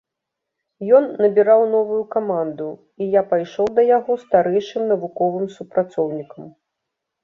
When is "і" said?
3.03-3.11